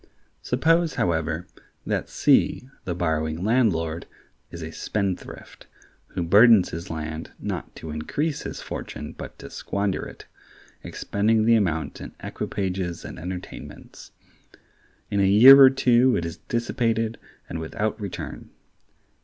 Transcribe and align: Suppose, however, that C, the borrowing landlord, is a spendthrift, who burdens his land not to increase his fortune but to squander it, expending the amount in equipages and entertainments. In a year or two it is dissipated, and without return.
Suppose, 0.41 0.95
however, 0.95 1.45
that 1.85 2.09
C, 2.09 2.67
the 2.85 2.95
borrowing 2.95 3.43
landlord, 3.45 4.07
is 4.49 4.63
a 4.63 4.71
spendthrift, 4.71 5.67
who 6.15 6.23
burdens 6.23 6.69
his 6.69 6.89
land 6.89 7.33
not 7.37 7.75
to 7.75 7.91
increase 7.91 8.41
his 8.41 8.63
fortune 8.63 9.11
but 9.11 9.37
to 9.37 9.51
squander 9.51 10.07
it, 10.07 10.25
expending 10.83 11.45
the 11.45 11.53
amount 11.53 12.01
in 12.01 12.13
equipages 12.19 13.05
and 13.05 13.19
entertainments. 13.19 14.09
In 15.11 15.19
a 15.19 15.27
year 15.29 15.61
or 15.61 15.69
two 15.69 16.15
it 16.17 16.25
is 16.25 16.37
dissipated, 16.37 17.19
and 17.47 17.59
without 17.59 18.01
return. 18.01 18.49